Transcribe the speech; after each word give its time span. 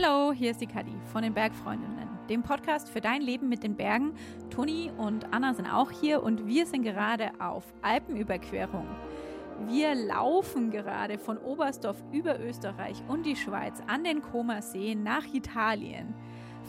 Hallo, 0.00 0.32
hier 0.32 0.52
ist 0.52 0.60
die 0.60 0.68
Kadi 0.68 0.92
von 1.12 1.24
den 1.24 1.34
Bergfreundinnen, 1.34 2.08
dem 2.28 2.44
Podcast 2.44 2.88
für 2.88 3.00
dein 3.00 3.20
Leben 3.20 3.48
mit 3.48 3.64
den 3.64 3.74
Bergen. 3.74 4.12
Toni 4.48 4.92
und 4.96 5.32
Anna 5.32 5.54
sind 5.54 5.66
auch 5.66 5.90
hier 5.90 6.22
und 6.22 6.46
wir 6.46 6.66
sind 6.66 6.84
gerade 6.84 7.32
auf 7.40 7.64
Alpenüberquerung. 7.82 8.86
Wir 9.66 9.96
laufen 9.96 10.70
gerade 10.70 11.18
von 11.18 11.36
Oberstdorf 11.38 11.96
über 12.12 12.38
Österreich 12.38 13.02
und 13.08 13.26
die 13.26 13.34
Schweiz 13.34 13.82
an 13.88 14.04
den 14.04 14.22
Comer-Seen 14.22 15.02
nach 15.02 15.24
Italien. 15.34 16.14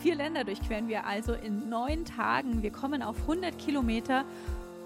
Vier 0.01 0.15
Länder 0.15 0.43
durchqueren 0.43 0.87
wir 0.87 1.05
also 1.05 1.33
in 1.33 1.69
neun 1.69 2.05
Tagen. 2.05 2.63
Wir 2.63 2.71
kommen 2.71 3.03
auf 3.03 3.21
100 3.21 3.59
Kilometer 3.59 4.25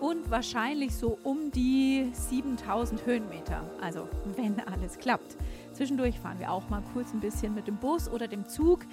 und 0.02 0.30
wahrscheinlich 0.30 0.94
so 0.94 1.18
um 1.24 1.50
die 1.50 2.10
7000 2.12 3.06
Höhenmeter. 3.06 3.64
Also 3.80 4.10
wenn 4.36 4.60
alles 4.60 4.98
klappt. 4.98 5.38
Zwischendurch 5.74 6.20
fahren 6.20 6.40
wir 6.40 6.52
auch 6.52 6.70
mal 6.70 6.84
kurz 6.94 7.14
ein 7.14 7.20
bisschen 7.20 7.54
mit 7.54 7.68
dem 7.68 7.78
Bus 7.78 8.10
oder 8.10 8.28
dem 8.28 8.48
Zug. 8.48 8.86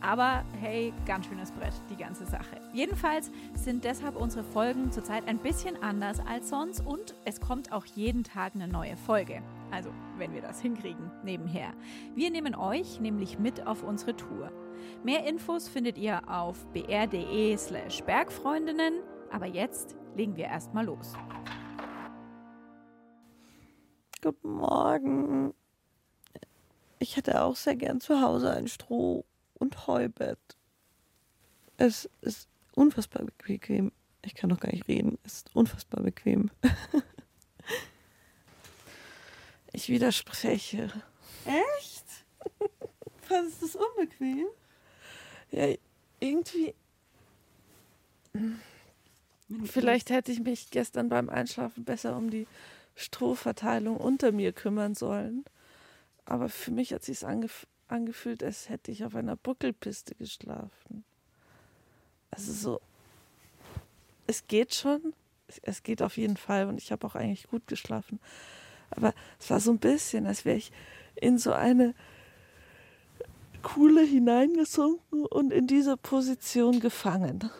Aber 0.00 0.44
hey, 0.60 0.92
ganz 1.06 1.26
schönes 1.26 1.50
Brett, 1.52 1.72
die 1.90 1.96
ganze 1.96 2.26
Sache. 2.26 2.60
Jedenfalls 2.72 3.30
sind 3.54 3.84
deshalb 3.84 4.16
unsere 4.16 4.44
Folgen 4.44 4.92
zurzeit 4.92 5.26
ein 5.26 5.38
bisschen 5.38 5.82
anders 5.82 6.20
als 6.26 6.50
sonst 6.50 6.84
und 6.84 7.14
es 7.24 7.40
kommt 7.40 7.72
auch 7.72 7.86
jeden 7.86 8.22
Tag 8.22 8.54
eine 8.54 8.68
neue 8.68 8.96
Folge. 8.96 9.42
Also, 9.70 9.90
wenn 10.18 10.32
wir 10.32 10.42
das 10.42 10.60
hinkriegen, 10.60 11.10
nebenher. 11.24 11.72
Wir 12.14 12.30
nehmen 12.30 12.54
euch 12.54 13.00
nämlich 13.00 13.38
mit 13.38 13.66
auf 13.66 13.82
unsere 13.82 14.14
Tour. 14.16 14.52
Mehr 15.02 15.26
Infos 15.26 15.68
findet 15.68 15.98
ihr 15.98 16.28
auf 16.28 16.66
br.de/slash 16.72 18.02
Bergfreundinnen. 18.04 18.94
Aber 19.32 19.46
jetzt 19.46 19.96
legen 20.14 20.36
wir 20.36 20.44
erstmal 20.44 20.84
los. 20.84 21.14
Guten 24.22 24.50
Morgen. 24.50 25.54
Ich 26.98 27.16
hätte 27.16 27.42
auch 27.42 27.56
sehr 27.56 27.76
gern 27.76 28.00
zu 28.00 28.20
Hause 28.20 28.50
ein 28.50 28.68
Stroh- 28.68 29.24
und 29.54 29.86
Heubett. 29.86 30.38
Es 31.76 32.08
ist 32.22 32.48
unfassbar 32.74 33.24
bequem. 33.24 33.92
Ich 34.22 34.34
kann 34.34 34.50
noch 34.50 34.60
gar 34.60 34.72
nicht 34.72 34.88
reden. 34.88 35.18
Es 35.24 35.34
ist 35.34 35.54
unfassbar 35.54 36.02
bequem. 36.02 36.50
ich 39.72 39.88
widerspreche. 39.88 40.90
Echt? 41.44 42.06
Fandest 43.22 43.62
du 43.62 43.66
es 43.66 43.76
unbequem? 43.76 44.46
Ja, 45.50 45.74
irgendwie. 46.18 46.74
Vielleicht 49.64 50.10
hätte 50.10 50.32
ich 50.32 50.40
mich 50.40 50.70
gestern 50.70 51.08
beim 51.08 51.28
Einschlafen 51.28 51.84
besser 51.84 52.16
um 52.16 52.30
die 52.30 52.46
Strohverteilung 52.94 53.96
unter 53.96 54.32
mir 54.32 54.52
kümmern 54.52 54.94
sollen. 54.94 55.44
Aber 56.26 56.48
für 56.48 56.72
mich 56.72 56.92
hat 56.92 57.04
sich 57.04 57.26
angef 57.26 57.66
angefühlt, 57.88 58.42
als 58.42 58.68
hätte 58.68 58.90
ich 58.90 59.04
auf 59.04 59.14
einer 59.14 59.36
Buckelpiste 59.36 60.16
geschlafen. 60.16 61.04
Also 62.32 62.52
so, 62.52 62.80
es 64.26 64.46
geht 64.48 64.74
schon, 64.74 65.14
es 65.62 65.84
geht 65.84 66.02
auf 66.02 66.16
jeden 66.16 66.36
Fall 66.36 66.66
und 66.66 66.78
ich 66.78 66.90
habe 66.90 67.06
auch 67.06 67.14
eigentlich 67.14 67.46
gut 67.46 67.66
geschlafen. 67.68 68.18
Aber 68.90 69.14
es 69.38 69.50
war 69.50 69.60
so 69.60 69.70
ein 69.70 69.78
bisschen, 69.78 70.26
als 70.26 70.44
wäre 70.44 70.56
ich 70.56 70.72
in 71.14 71.38
so 71.38 71.52
eine 71.52 71.94
Kuhle 73.62 74.02
hineingesunken 74.02 75.26
und 75.26 75.52
in 75.52 75.66
diese 75.66 75.96
Position 75.96 76.80
gefangen. 76.80 77.50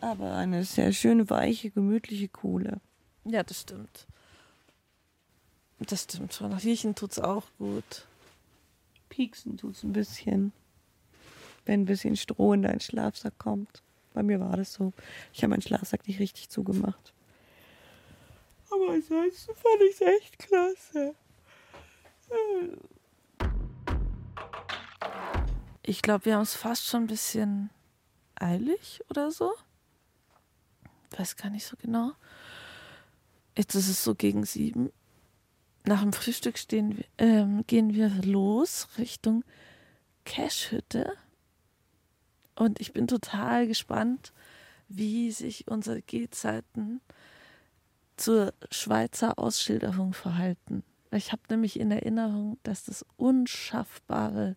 Aber 0.00 0.34
eine 0.34 0.64
sehr 0.64 0.92
schöne, 0.92 1.28
weiche, 1.30 1.70
gemütliche 1.70 2.28
Kuhle. 2.28 2.80
Ja, 3.24 3.42
das 3.42 3.62
stimmt. 3.62 4.06
Das 5.78 6.04
stimmt 6.04 6.32
schon. 6.32 6.52
Riechen 6.52 6.94
tut's 6.94 7.18
auch 7.18 7.44
gut. 7.58 8.06
Pieksen 9.08 9.56
tut's 9.56 9.82
ein 9.82 9.92
bisschen. 9.92 10.52
Wenn 11.64 11.82
ein 11.82 11.86
bisschen 11.86 12.16
Stroh 12.16 12.52
in 12.54 12.62
deinen 12.62 12.80
Schlafsack 12.80 13.38
kommt. 13.38 13.82
Bei 14.14 14.22
mir 14.22 14.40
war 14.40 14.56
das 14.56 14.72
so. 14.72 14.92
Ich 15.32 15.42
habe 15.42 15.50
meinen 15.50 15.62
Schlafsack 15.62 16.06
nicht 16.06 16.18
richtig 16.18 16.48
zugemacht. 16.48 17.12
Aber 18.70 18.92
ansonsten 18.92 19.54
fand 19.54 19.82
ich 19.88 19.94
es 19.94 20.00
echt 20.00 20.38
klasse. 20.38 21.14
Ich 25.82 26.02
glaube, 26.02 26.24
wir 26.24 26.34
haben 26.34 26.42
es 26.42 26.54
fast 26.54 26.86
schon 26.86 27.04
ein 27.04 27.06
bisschen 27.06 27.70
eilig 28.34 29.02
oder 29.10 29.30
so. 29.30 29.52
Weiß 31.16 31.36
gar 31.36 31.50
nicht 31.50 31.66
so 31.66 31.76
genau. 31.76 32.12
Jetzt 33.56 33.74
ist 33.74 33.88
es 33.88 34.02
so 34.02 34.14
gegen 34.14 34.44
sieben 34.44 34.90
nach 35.86 36.02
dem 36.02 36.12
Frühstück 36.12 36.58
stehen, 36.58 37.04
ähm, 37.18 37.64
gehen 37.66 37.94
wir 37.94 38.10
los 38.24 38.88
Richtung 38.98 39.44
Cashhütte. 40.24 41.12
Und 42.54 42.80
ich 42.80 42.92
bin 42.92 43.06
total 43.06 43.66
gespannt, 43.66 44.32
wie 44.88 45.30
sich 45.30 45.68
unsere 45.68 46.02
Gehzeiten 46.02 47.00
zur 48.16 48.54
Schweizer 48.70 49.38
Ausschilderung 49.38 50.12
verhalten. 50.12 50.82
Ich 51.10 51.32
habe 51.32 51.42
nämlich 51.50 51.78
in 51.78 51.90
Erinnerung, 51.90 52.58
dass 52.62 52.84
das 52.84 53.04
unschaffbare 53.16 54.56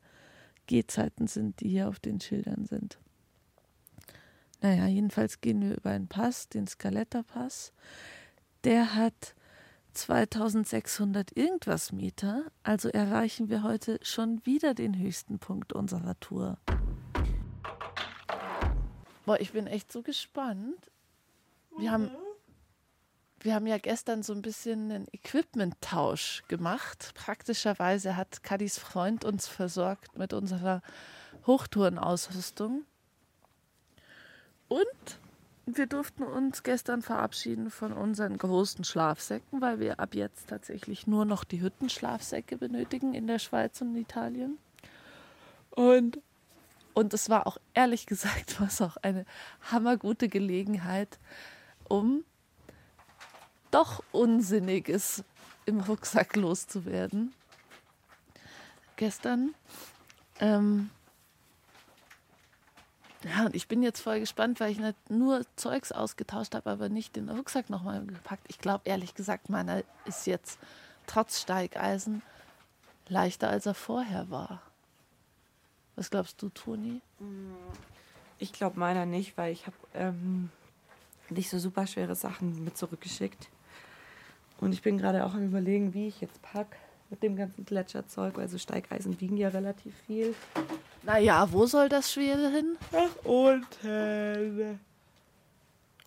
Gehzeiten 0.66 1.28
sind, 1.28 1.59
die 1.59 1.69
hier 1.69 1.90
auf 1.90 2.00
den 2.00 2.19
Schildern 2.19 2.66
sind. 2.66 3.00
Naja, 4.61 4.88
jedenfalls 4.88 5.41
gehen 5.41 5.61
wir 5.61 5.78
über 5.78 5.91
einen 5.91 6.07
Pass, 6.07 6.50
den 6.50 6.67
Scaletta-Pass. 6.67 7.73
Der 8.63 8.96
hat 8.96 9.35
2600 9.94 11.36
irgendwas 11.36 11.92
Meter, 11.92 12.52
also 12.64 12.90
erreichen 12.90 13.50
wir 13.50 13.64
heute 13.64 14.00
schon 14.02 14.46
wieder 14.46 14.74
den 14.74 14.98
höchsten 14.98 15.40
Punkt 15.40 15.74
unserer 15.74 16.20
Tour. 16.20 16.58
Boah, 19.26 19.40
ich 19.40 19.52
bin 19.52 19.68
echt 19.68 19.92
so 19.92 20.02
gespannt. 20.02 20.92
Wir 21.78 21.92
haben, 21.92 22.10
wir 23.42 23.54
haben 23.54 23.68
ja 23.68 23.78
gestern 23.78 24.24
so 24.24 24.34
ein 24.34 24.42
bisschen 24.42 24.92
einen 24.92 25.08
Equipment-Tausch 25.12 26.44
gemacht. 26.48 27.12
Praktischerweise 27.14 28.16
hat 28.16 28.44
Kadis 28.44 28.78
Freund 28.78 29.24
uns 29.24 29.48
versorgt 29.48 30.18
mit 30.18 30.34
unserer 30.34 30.82
Hochtourenausrüstung. 31.46 32.86
Und 34.68 35.20
wir 35.78 35.88
durften 35.88 36.24
uns 36.24 36.63
gestern 36.63 37.02
verabschieden 37.02 37.69
von 37.69 37.94
unseren 37.94 38.38
großen 38.38 38.84
Schlafsäcken, 38.84 39.62
weil 39.62 39.80
wir 39.80 40.00
ab 40.00 40.16
jetzt 40.16 40.50
tatsächlich 40.50 41.07
nur 41.07 41.25
noch 41.25 41.44
die 41.44 41.62
Hüttenschlafsäcke 41.62 42.57
benötigen 42.57 43.13
in 43.13 43.28
der 43.28 43.40
Schweiz 43.40 43.81
und 43.81 43.96
Italien. 43.96 44.58
Und 45.72 46.19
und 46.94 47.13
es 47.13 47.29
war 47.29 47.47
auch 47.47 47.58
ehrlich 47.74 48.08
gesagt 48.08 48.59
was 48.59 48.81
auch 48.81 48.97
eine 48.97 49.25
hammergute 49.72 50.28
Gelegenheit, 50.28 51.18
um 51.88 52.25
doch 53.72 54.03
Unsinniges 54.12 55.24
im 55.66 55.79
Rucksack 55.79 56.35
loszuwerden. 56.35 57.34
Gestern 58.96 59.53
ähm, 60.40 60.90
ja, 63.24 63.46
und 63.46 63.56
ich 63.56 63.68
bin 63.68 63.84
jetzt 63.84 64.02
voll 64.02 64.19
gespannt, 64.19 64.59
weil 64.59 64.72
ich 64.72 64.80
nicht 64.80 65.09
nur 65.09 65.41
Zeugs 65.56 65.91
ausgetauscht 65.91 66.56
habe, 66.56 66.69
aber 66.69 66.90
nicht 66.90 67.16
den 67.16 67.30
Rucksack 67.30 67.69
nochmal 67.69 68.06
gepackt. 68.06 68.46
Ich 68.47 68.59
glaube, 68.59 68.81
ehrlich 68.85 69.13
gesagt, 69.13 69.50
meiner 69.50 69.84
ist 70.06 70.25
jetzt 70.25 70.57
trotz 71.06 71.41
Steigeisen 71.41 72.22
leichter, 73.09 73.50
als 73.50 73.66
er 73.66 73.74
vorher 73.74 74.29
war. 74.29 74.62
Was 75.96 76.09
glaubst 76.09 76.41
du, 76.41 76.50
Toni? 76.50 77.02
Ich 78.38 78.53
glaube 78.53 78.79
meiner 78.79 79.06
nicht, 79.06 79.38
weil 79.38 79.52
ich 79.52 79.66
habe 79.68 79.75
ähm, 79.94 80.50
nicht 81.29 81.50
so 81.50 81.59
super 81.59 81.88
schwere 81.88 82.16
Sachen 82.16 82.63
mit 82.63 82.78
zurückgeschickt. 82.78 83.50
Und 84.62 84.72
ich 84.72 84.81
bin 84.81 84.97
gerade 84.97 85.26
auch 85.26 85.34
am 85.34 85.46
überlegen, 85.46 85.94
wie 85.94 86.08
ich 86.08 86.22
jetzt 86.22 86.41
packe 86.41 86.78
mit 87.09 87.23
dem 87.23 87.35
ganzen 87.35 87.66
Gletscherzeug, 87.66 88.38
weil 88.38 88.47
so 88.47 88.58
Steigeisen 88.58 89.20
wiegen 89.20 89.38
ja 89.38 89.50
relativ 89.50 89.96
viel. 90.06 90.35
Naja, 91.03 91.52
wo 91.52 91.66
soll 91.66 91.90
das 91.90 92.11
Schwere 92.11 92.50
hin? 92.52 92.78
Nach 92.91 93.26
unten. 93.26 94.79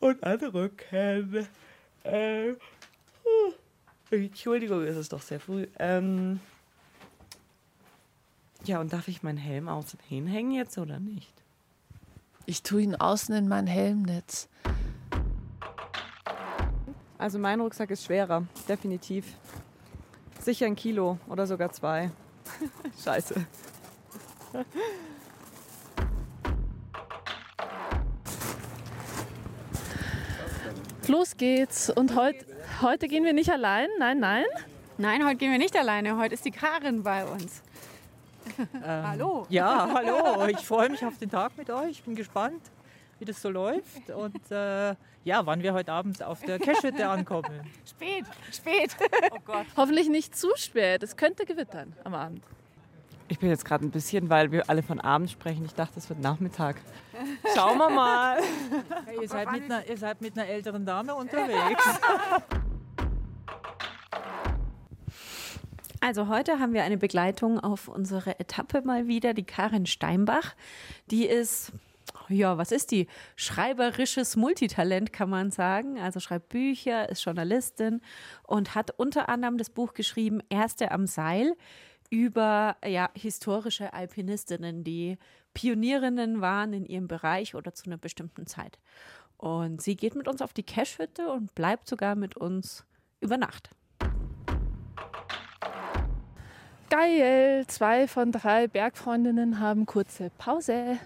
Und 0.00 0.22
an 0.22 0.38
Rücken. 0.38 1.46
Äh, 2.04 2.54
Entschuldigung, 4.10 4.82
es 4.82 4.96
ist 4.96 5.12
doch 5.12 5.22
sehr 5.22 5.40
früh. 5.40 5.66
Ähm, 5.78 6.40
ja, 8.64 8.80
und 8.80 8.92
darf 8.92 9.08
ich 9.08 9.22
meinen 9.22 9.38
Helm 9.38 9.68
außen 9.68 9.98
hinhängen 10.08 10.52
jetzt 10.52 10.78
oder 10.78 11.00
nicht? 11.00 11.32
Ich 12.46 12.62
tue 12.62 12.82
ihn 12.82 12.94
außen 12.96 13.34
in 13.34 13.48
mein 13.48 13.66
Helmnetz. 13.66 14.48
Also 17.18 17.38
mein 17.38 17.60
Rucksack 17.60 17.90
ist 17.90 18.04
schwerer, 18.04 18.44
definitiv. 18.68 19.36
Sicher 20.42 20.66
ein 20.66 20.74
Kilo 20.74 21.18
oder 21.28 21.46
sogar 21.46 21.70
zwei. 21.70 22.10
Scheiße. 23.04 23.46
Los 31.06 31.36
geht's. 31.36 31.90
Und 31.90 32.16
heut, 32.16 32.34
heute 32.80 33.06
gehen 33.06 33.24
wir 33.24 33.32
nicht 33.32 33.52
allein. 33.52 33.88
Nein, 34.00 34.18
nein. 34.18 34.44
Nein, 34.98 35.24
heute 35.24 35.36
gehen 35.36 35.52
wir 35.52 35.58
nicht 35.58 35.76
alleine. 35.76 36.18
Heute 36.18 36.34
ist 36.34 36.44
die 36.44 36.50
Karin 36.50 37.04
bei 37.04 37.24
uns. 37.24 37.62
Ähm, 38.58 38.68
Hallo. 38.82 39.46
Ja, 39.48 39.88
hallo. 39.94 40.46
Ich 40.48 40.66
freue 40.66 40.90
mich 40.90 41.04
auf 41.04 41.18
den 41.18 41.30
Tag 41.30 41.56
mit 41.56 41.70
euch. 41.70 41.90
Ich 41.90 42.02
bin 42.02 42.16
gespannt, 42.16 42.60
wie 43.22 43.24
das 43.24 43.40
so 43.40 43.50
läuft 43.50 44.10
und 44.10 44.50
äh, 44.50 44.96
ja, 45.22 45.46
wann 45.46 45.62
wir 45.62 45.72
heute 45.74 45.92
Abend 45.92 46.20
auf 46.24 46.40
der 46.40 46.58
Cashhütte 46.58 47.08
ankommen. 47.08 47.60
Spät, 47.88 48.24
spät. 48.50 48.96
Oh 49.30 49.38
Gott. 49.44 49.66
Hoffentlich 49.76 50.08
nicht 50.08 50.36
zu 50.36 50.48
spät. 50.56 51.04
Es 51.04 51.16
könnte 51.16 51.46
gewittern 51.46 51.92
am 52.02 52.14
Abend. 52.14 52.42
Ich 53.28 53.38
bin 53.38 53.48
jetzt 53.48 53.64
gerade 53.64 53.86
ein 53.86 53.92
bisschen, 53.92 54.28
weil 54.28 54.50
wir 54.50 54.68
alle 54.68 54.82
von 54.82 55.00
Abend 55.00 55.30
sprechen. 55.30 55.64
Ich 55.64 55.74
dachte, 55.74 56.00
es 56.00 56.08
wird 56.08 56.18
Nachmittag. 56.18 56.80
Schauen 57.54 57.78
wir 57.78 57.90
mal. 57.90 58.40
Hey, 59.06 59.20
ihr, 59.22 59.28
seid 59.28 59.52
mit 59.52 59.62
einer, 59.62 59.88
ihr 59.88 59.96
seid 59.96 60.20
mit 60.20 60.36
einer 60.36 60.48
älteren 60.48 60.84
Dame 60.84 61.14
unterwegs. 61.14 61.84
Also 66.04 66.26
heute 66.26 66.58
haben 66.58 66.72
wir 66.72 66.82
eine 66.82 66.98
Begleitung 66.98 67.60
auf 67.60 67.86
unsere 67.86 68.40
Etappe 68.40 68.82
mal 68.82 69.06
wieder, 69.06 69.34
die 69.34 69.44
Karin 69.44 69.86
Steinbach. 69.86 70.56
Die 71.12 71.26
ist, 71.26 71.70
ja, 72.32 72.58
was 72.58 72.72
ist 72.72 72.90
die? 72.90 73.06
Schreiberisches 73.36 74.36
Multitalent, 74.36 75.12
kann 75.12 75.30
man 75.30 75.50
sagen. 75.50 75.98
Also 75.98 76.20
schreibt 76.20 76.48
Bücher, 76.48 77.08
ist 77.08 77.24
Journalistin 77.24 78.00
und 78.42 78.74
hat 78.74 78.90
unter 78.98 79.28
anderem 79.28 79.58
das 79.58 79.70
Buch 79.70 79.94
geschrieben, 79.94 80.40
Erste 80.48 80.90
am 80.90 81.06
Seil, 81.06 81.54
über 82.10 82.76
ja, 82.84 83.10
historische 83.14 83.94
Alpinistinnen, 83.94 84.84
die 84.84 85.16
Pionierinnen 85.54 86.40
waren 86.40 86.72
in 86.72 86.84
ihrem 86.84 87.08
Bereich 87.08 87.54
oder 87.54 87.72
zu 87.74 87.86
einer 87.86 87.96
bestimmten 87.96 88.46
Zeit. 88.46 88.78
Und 89.38 89.80
sie 89.82 89.96
geht 89.96 90.14
mit 90.14 90.28
uns 90.28 90.42
auf 90.42 90.52
die 90.52 90.62
Cashhütte 90.62 91.30
und 91.32 91.54
bleibt 91.54 91.88
sogar 91.88 92.14
mit 92.14 92.36
uns 92.36 92.84
über 93.20 93.38
Nacht. 93.38 93.70
Geil! 96.90 97.64
Zwei 97.68 98.06
von 98.06 98.32
drei 98.32 98.68
Bergfreundinnen 98.68 99.58
haben 99.58 99.86
kurze 99.86 100.30
Pause, 100.36 100.98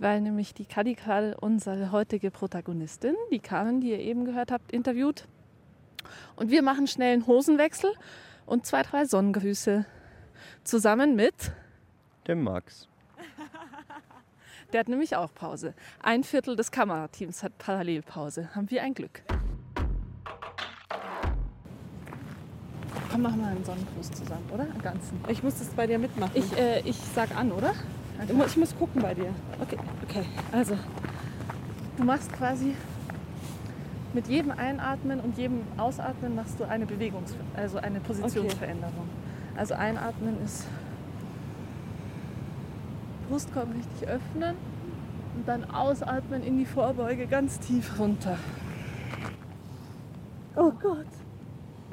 weil 0.00 0.20
nämlich 0.22 0.54
die 0.54 0.64
Kadi 0.64 0.94
gerade 0.94 1.36
unsere 1.40 1.92
heutige 1.92 2.30
Protagonistin, 2.30 3.14
die 3.30 3.38
Karin, 3.38 3.80
die 3.80 3.90
ihr 3.90 4.00
eben 4.00 4.24
gehört 4.24 4.50
habt, 4.50 4.72
interviewt. 4.72 5.26
Und 6.36 6.50
wir 6.50 6.62
machen 6.62 6.86
schnell 6.86 7.12
einen 7.12 7.26
Hosenwechsel 7.26 7.92
und 8.46 8.64
zwei, 8.66 8.82
drei 8.82 9.04
Sonnengrüße. 9.04 9.84
Zusammen 10.64 11.14
mit, 11.16 11.52
Dem 12.26 12.42
Max. 12.42 12.88
der 14.72 14.80
hat 14.80 14.88
nämlich 14.88 15.16
auch 15.16 15.32
Pause. 15.34 15.74
Ein 16.02 16.24
Viertel 16.24 16.56
des 16.56 16.70
Kamerateams 16.70 17.42
hat 17.42 17.58
Parallelpause. 17.58 18.54
Haben 18.54 18.70
wir 18.70 18.82
ein 18.82 18.94
Glück. 18.94 19.22
Komm, 23.10 23.22
machen 23.22 23.40
wir 23.40 23.48
einen 23.48 23.64
Sonnengruß 23.64 24.10
zusammen, 24.12 24.48
oder? 24.52 24.62
Einen 24.62 24.80
ganzen. 24.80 25.20
Ich 25.28 25.42
muss 25.42 25.58
das 25.58 25.68
bei 25.68 25.86
dir 25.86 25.98
mitmachen. 25.98 26.32
Ich, 26.34 26.56
äh, 26.56 26.80
ich 26.80 26.96
sag 27.14 27.36
an, 27.36 27.52
oder? 27.52 27.74
Ich, 28.26 28.32
mu- 28.32 28.44
ich 28.44 28.56
muss 28.56 28.76
gucken 28.76 29.02
bei 29.02 29.14
dir. 29.14 29.32
Okay, 29.60 29.76
okay. 30.08 30.24
Also, 30.52 30.76
du 31.96 32.04
machst 32.04 32.32
quasi 32.32 32.74
mit 34.12 34.26
jedem 34.26 34.50
Einatmen 34.50 35.20
und 35.20 35.38
jedem 35.38 35.60
Ausatmen 35.76 36.34
machst 36.34 36.58
du 36.58 36.64
eine 36.64 36.84
Bewegungs-, 36.86 37.34
also 37.56 37.78
eine 37.78 38.00
Positionsveränderung. 38.00 39.08
Also 39.56 39.74
einatmen 39.74 40.36
ist 40.44 40.66
Brustkorb 43.28 43.68
richtig 43.74 44.08
öffnen 44.08 44.56
und 45.36 45.46
dann 45.46 45.70
ausatmen 45.70 46.42
in 46.42 46.58
die 46.58 46.64
Vorbeuge 46.66 47.26
ganz 47.26 47.60
tief 47.60 47.98
runter. 47.98 48.36
Oh 50.56 50.72
Gott. 50.72 51.06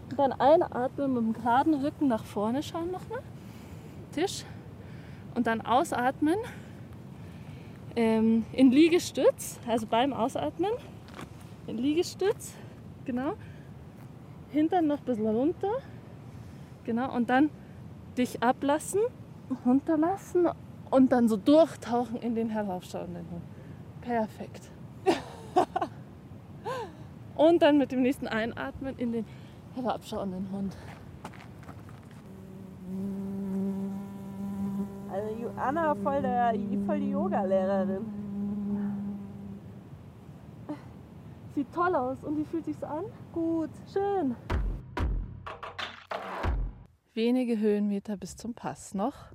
Und 0.10 0.18
dann 0.20 0.32
einatmen 0.34 1.14
mit 1.14 1.24
dem 1.24 1.34
geraden 1.34 1.74
Rücken 1.76 2.08
nach 2.08 2.24
vorne 2.24 2.64
schauen 2.64 2.92
nochmal. 2.92 3.20
Tisch. 4.14 4.44
Und 5.38 5.46
dann 5.46 5.62
ausatmen 5.62 6.36
ähm, 7.96 8.44
in 8.54 8.72
Liegestütz, 8.72 9.60
also 9.68 9.86
beim 9.86 10.12
Ausatmen, 10.12 10.72
in 11.68 11.78
Liegestütz, 11.78 12.56
genau. 13.06 13.34
Hintern 14.50 14.88
noch 14.88 14.98
ein 14.98 15.06
bisschen 15.06 15.28
runter, 15.28 15.74
genau. 16.86 17.16
Und 17.16 17.30
dann 17.30 17.52
dich 18.18 18.42
ablassen, 18.42 19.00
runterlassen 19.64 20.48
und 20.90 21.12
dann 21.12 21.28
so 21.28 21.38
durchtauchen 21.38 22.18
in 22.18 22.34
den 22.34 22.50
heraufschauenden 22.50 23.30
Hund. 23.30 23.44
Perfekt. 24.02 24.72
und 27.36 27.62
dann 27.62 27.78
mit 27.78 27.92
dem 27.92 28.02
nächsten 28.02 28.28
Einatmen 28.28 28.98
in 28.98 29.12
den 29.12 29.26
herabschauenden 29.76 30.52
Hund. 30.52 30.76
Anna 35.58 35.96
voll, 35.96 36.22
der, 36.22 36.54
voll 36.86 37.00
die 37.00 37.10
Yoga-Lehrerin. 37.10 38.06
Sieht 41.56 41.74
toll 41.74 41.96
aus. 41.96 42.24
Und 42.24 42.38
wie 42.38 42.46
fühlt 42.46 42.66
sich's 42.66 42.84
an? 42.84 43.06
Gut, 43.34 43.72
schön. 43.92 44.36
Wenige 47.14 47.58
Höhenmeter 47.58 48.16
bis 48.16 48.36
zum 48.36 48.54
Pass. 48.54 48.94
Noch? 48.94 49.32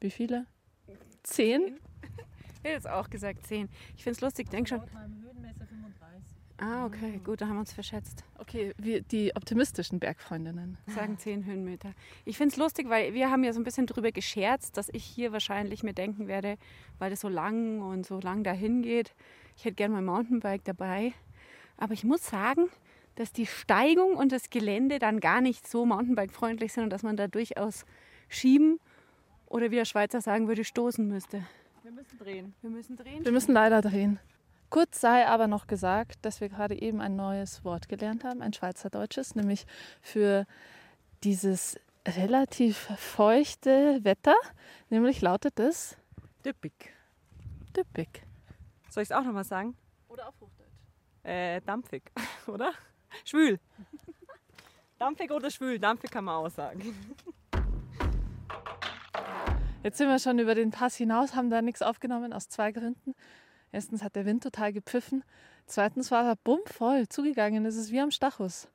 Wie 0.00 0.10
viele? 0.10 0.46
Zehn? 1.22 1.78
Ich 2.02 2.64
hätte 2.64 2.74
jetzt 2.74 2.88
auch 2.88 3.10
gesagt 3.10 3.46
10. 3.46 3.68
Ich 3.96 4.02
finde 4.02 4.16
es 4.16 4.20
lustig, 4.22 4.48
denk 4.48 4.68
schon. 4.68 4.80
Ah, 6.60 6.84
okay, 6.84 7.18
gut, 7.24 7.40
da 7.40 7.46
haben 7.46 7.54
wir 7.54 7.60
uns 7.60 7.72
verschätzt. 7.72 8.22
Okay, 8.38 8.74
wir, 8.76 9.00
die 9.00 9.34
optimistischen 9.34 9.98
Bergfreundinnen. 9.98 10.76
Sagen 10.88 11.16
10 11.16 11.46
Höhenmeter. 11.46 11.94
Ich 12.26 12.36
finde 12.36 12.52
es 12.52 12.58
lustig, 12.58 12.90
weil 12.90 13.14
wir 13.14 13.30
haben 13.30 13.42
ja 13.44 13.54
so 13.54 13.60
ein 13.60 13.64
bisschen 13.64 13.86
drüber 13.86 14.12
gescherzt, 14.12 14.76
dass 14.76 14.90
ich 14.90 15.02
hier 15.02 15.32
wahrscheinlich 15.32 15.82
mir 15.82 15.94
denken 15.94 16.28
werde, 16.28 16.58
weil 16.98 17.08
das 17.08 17.20
so 17.20 17.30
lang 17.30 17.80
und 17.80 18.04
so 18.04 18.20
lang 18.20 18.44
dahin 18.44 18.82
geht. 18.82 19.14
Ich 19.56 19.64
hätte 19.64 19.76
gerne 19.76 19.94
mein 19.94 20.04
Mountainbike 20.04 20.62
dabei. 20.64 21.14
Aber 21.78 21.94
ich 21.94 22.04
muss 22.04 22.26
sagen, 22.26 22.68
dass 23.14 23.32
die 23.32 23.46
Steigung 23.46 24.16
und 24.16 24.30
das 24.30 24.50
Gelände 24.50 24.98
dann 24.98 25.20
gar 25.20 25.40
nicht 25.40 25.66
so 25.66 25.86
Mountainbike-freundlich 25.86 26.74
sind 26.74 26.84
und 26.84 26.90
dass 26.90 27.02
man 27.02 27.16
da 27.16 27.26
durchaus 27.26 27.86
schieben 28.28 28.80
oder 29.46 29.70
wie 29.70 29.76
der 29.76 29.86
Schweizer 29.86 30.20
sagen 30.20 30.46
würde, 30.46 30.64
stoßen 30.64 31.08
müsste. 31.08 31.42
Wir 31.82 31.92
müssen 31.92 32.18
drehen. 32.18 32.54
Wir 32.60 32.70
müssen 32.70 32.96
drehen. 32.96 33.24
Wir 33.24 33.32
müssen 33.32 33.52
leider 33.52 33.80
drehen. 33.80 34.18
Kurz 34.70 35.00
sei 35.00 35.26
aber 35.26 35.48
noch 35.48 35.66
gesagt, 35.66 36.24
dass 36.24 36.40
wir 36.40 36.48
gerade 36.48 36.80
eben 36.80 37.00
ein 37.00 37.16
neues 37.16 37.64
Wort 37.64 37.88
gelernt 37.88 38.22
haben, 38.22 38.40
ein 38.40 38.52
schweizerdeutsches, 38.52 39.34
nämlich 39.34 39.66
für 40.00 40.46
dieses 41.24 41.78
relativ 42.06 42.76
feuchte 42.96 43.98
Wetter, 44.04 44.36
nämlich 44.88 45.20
lautet 45.22 45.58
es 45.58 45.96
Typik. 46.44 46.94
düppig. 47.76 48.22
Soll 48.88 49.02
ich 49.02 49.10
es 49.10 49.12
auch 49.12 49.24
nochmal 49.24 49.44
sagen? 49.44 49.76
Oder 50.08 50.28
auf 50.28 50.40
Hochdeutsch. 50.40 50.68
Äh, 51.24 51.60
dampfig, 51.62 52.04
oder? 52.46 52.72
Schwül. 53.24 53.58
dampfig 54.98 55.32
oder 55.32 55.50
schwül? 55.50 55.80
Dampfig 55.80 56.12
kann 56.12 56.24
man 56.24 56.36
auch 56.36 56.48
sagen. 56.48 56.94
Jetzt 59.82 59.98
sind 59.98 60.08
wir 60.08 60.18
schon 60.20 60.38
über 60.38 60.54
den 60.54 60.70
Pass 60.70 60.94
hinaus, 60.94 61.34
haben 61.34 61.50
da 61.50 61.60
nichts 61.60 61.82
aufgenommen 61.82 62.32
aus 62.32 62.48
zwei 62.48 62.70
Gründen. 62.70 63.14
Erstens 63.72 64.02
hat 64.02 64.16
der 64.16 64.26
Wind 64.26 64.42
total 64.42 64.72
gepfiffen. 64.72 65.22
Zweitens 65.66 66.10
war 66.10 66.24
er 66.24 66.36
bummvoll 66.36 67.08
zugegangen. 67.08 67.64
Es 67.66 67.76
ist 67.76 67.92
wie 67.92 68.00
am 68.00 68.10
Stachus. 68.10 68.68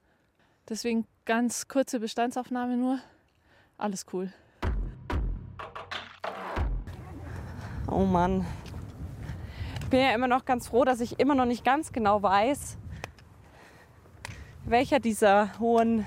Deswegen 0.69 1.05
ganz 1.25 1.67
kurze 1.67 1.99
Bestandsaufnahme 1.99 2.77
nur. 2.77 2.99
Alles 3.77 4.05
cool. 4.13 4.31
Oh 7.91 8.05
Mann. 8.05 8.45
Ich 9.81 9.89
bin 9.89 9.99
ja 9.99 10.15
immer 10.15 10.27
noch 10.27 10.45
ganz 10.45 10.69
froh, 10.69 10.85
dass 10.85 11.01
ich 11.01 11.19
immer 11.19 11.35
noch 11.35 11.45
nicht 11.45 11.63
ganz 11.63 11.91
genau 11.91 12.23
weiß, 12.23 12.77
welcher 14.63 14.99
dieser 14.99 15.59
hohen, 15.59 16.05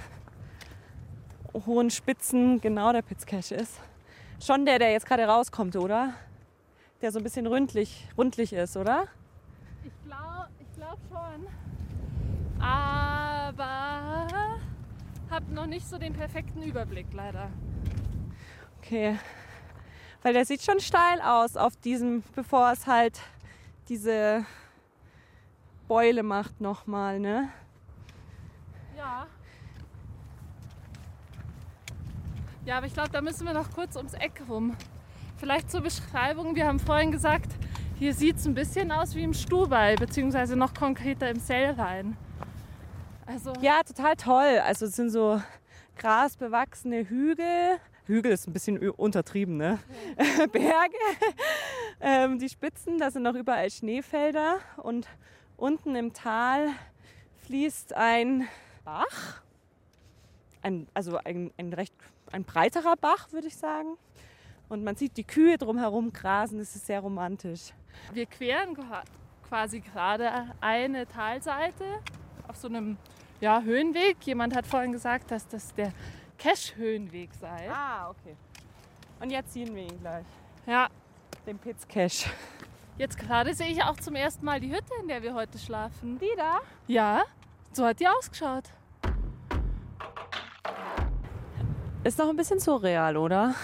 hohen 1.67 1.91
Spitzen 1.91 2.61
genau 2.61 2.93
der 2.93 3.03
Pitzcache 3.03 3.55
ist. 3.55 3.81
Schon 4.41 4.67
der, 4.67 4.79
der 4.79 4.93
jetzt 4.93 5.07
gerade 5.07 5.25
rauskommt, 5.25 5.77
oder? 5.77 6.15
Der 7.01 7.13
so 7.13 7.19
ein 7.19 7.23
bisschen 7.23 7.47
rundlich, 7.47 8.09
rundlich 8.17 8.53
ist, 8.53 8.77
oder? 8.77 9.07
Ich 9.85 9.93
glaube 10.05 10.49
ich 10.59 10.67
glaub 10.77 10.99
schon. 11.09 11.47
Aber 12.61 14.29
habe 15.31 15.55
noch 15.55 15.67
nicht 15.67 15.89
so 15.89 15.99
den 15.99 16.13
perfekten 16.13 16.63
Überblick 16.63 17.07
leider. 17.13 17.51
Okay. 18.79 19.17
Weil 20.23 20.33
der 20.33 20.45
sieht 20.45 20.63
schon 20.63 20.81
steil 20.81 21.21
aus 21.21 21.57
auf 21.57 21.77
diesem, 21.77 22.25
bevor 22.35 22.73
es 22.73 22.87
halt 22.87 23.21
diese 23.89 24.45
Beule 25.87 26.23
macht 26.23 26.61
nochmal, 26.61 27.21
ne? 27.21 27.49
Ja. 28.97 29.27
Ja, 32.67 32.79
aber 32.79 32.87
ich 32.87 32.93
glaube, 32.93 33.11
da 33.11 33.21
müssen 33.23 33.47
wir 33.47 33.55
noch 33.55 33.71
kurz 33.71 33.97
ums 33.97 34.15
Eck 34.15 34.43
rum. 34.49 34.77
Vielleicht 35.39 35.71
zur 35.71 35.83
Beschreibung. 35.83 36.57
Wir 36.57 36.67
haben 36.67 36.81
vorhin 36.81 37.13
gesagt, 37.13 37.53
hier 37.97 38.13
sieht 38.13 38.37
es 38.37 38.47
ein 38.47 38.55
bisschen 38.55 38.91
aus 38.91 39.15
wie 39.15 39.23
im 39.23 39.33
Stubai, 39.33 39.95
beziehungsweise 39.95 40.57
noch 40.57 40.75
konkreter 40.75 41.31
im 41.31 41.39
Sellwein. 41.39 42.17
Also, 43.25 43.53
Ja, 43.61 43.83
total 43.85 44.17
toll. 44.17 44.59
Also 44.65 44.87
es 44.87 44.97
sind 44.97 45.11
so 45.11 45.41
grasbewachsene 45.97 47.09
Hügel. 47.09 47.79
Hügel 48.07 48.33
ist 48.33 48.49
ein 48.49 48.53
bisschen 48.53 48.91
untertrieben, 48.91 49.57
ne? 49.57 49.79
Berge. 50.53 50.97
ähm, 52.01 52.41
die 52.41 52.49
Spitzen, 52.49 52.99
da 52.99 53.13
sind 53.13 53.23
noch 53.23 53.35
überall 53.35 53.71
Schneefelder. 53.71 54.59
Und 54.79 55.07
unten 55.57 55.95
im 55.95 56.13
Tal 56.15 56.71
fließt 57.47 57.95
ein 57.95 58.49
Bach. 58.85 59.43
Ein, 60.63 60.89
also 60.95 61.19
ein, 61.19 61.53
ein 61.59 61.73
recht 61.73 61.95
ein 62.33 62.45
breiterer 62.45 62.97
Bach, 62.97 63.33
würde 63.33 63.47
ich 63.47 63.57
sagen. 63.57 63.97
Und 64.69 64.85
man 64.85 64.97
sieht 64.97 65.17
die 65.17 65.25
Kühe 65.25 65.57
drumherum 65.59 66.13
grasen. 66.13 66.59
Das 66.59 66.75
ist 66.77 66.87
sehr 66.87 67.01
romantisch. 67.01 67.73
Wir 68.13 68.27
queren 68.27 68.75
qua- 68.75 69.03
quasi 69.49 69.81
gerade 69.81 70.31
eine 70.61 71.07
Talseite 71.07 71.85
auf 72.47 72.57
so 72.57 72.69
einem 72.69 72.97
ja, 73.41 73.61
Höhenweg. 73.63 74.19
Jemand 74.27 74.55
hat 74.55 74.67
vorhin 74.67 74.93
gesagt, 74.93 75.31
dass 75.31 75.47
das 75.49 75.75
der 75.75 75.93
Cache-Höhenweg 76.39 77.31
sei. 77.35 77.71
Ah, 77.73 78.11
okay. 78.11 78.37
Und 79.21 79.31
jetzt 79.31 79.53
ziehen 79.53 79.75
wir 79.75 79.83
ihn 79.85 80.01
gleich. 80.01 80.27
Ja, 80.67 80.89
Den 81.47 81.59
Pitz 81.59 81.89
Cache. 81.89 82.31
jetzt 82.99 83.19
gerade 83.19 83.55
sehe 83.55 83.69
ich 83.69 83.83
auch 83.83 83.97
zum 83.97 84.15
ersten 84.17 84.45
Mal 84.45 84.61
die 84.61 84.71
Hütte, 84.71 84.93
in 85.01 85.09
der 85.09 85.23
wir 85.23 85.33
heute 85.35 85.59
schlafen. 85.59 86.19
Die 86.19 86.31
da? 86.37 86.59
Ja, 86.87 87.23
so 87.73 87.87
hat 87.87 87.99
die 88.01 88.07
ausgeschaut. 88.07 88.65
Ist 92.05 92.19
noch 92.19 92.29
ein 92.29 92.37
bisschen 92.37 92.61
surreal, 92.61 93.17
oder? 93.17 93.55